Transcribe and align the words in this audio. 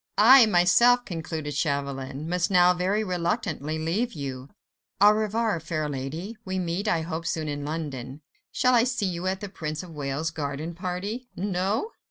"I, 0.17 0.47
myself," 0.47 1.05
concluded 1.05 1.53
Chauvelin, 1.53 2.27
"must 2.27 2.49
now 2.49 2.73
very 2.73 3.03
reluctantly 3.03 3.77
leave 3.77 4.13
you. 4.13 4.49
Au 4.99 5.11
revoir, 5.11 5.59
fair 5.59 5.87
lady. 5.87 6.35
We 6.43 6.57
meet, 6.57 6.87
I 6.87 7.01
hope, 7.01 7.27
soon 7.27 7.47
in 7.47 7.63
London. 7.65 8.21
Shall 8.51 8.73
I 8.73 8.83
see 8.83 9.05
you 9.05 9.27
at 9.27 9.41
the 9.41 9.47
Prince 9.49 9.83
of 9.83 9.91
Wales' 9.93 10.31
garden 10.31 10.73
party?—No? 10.73 11.91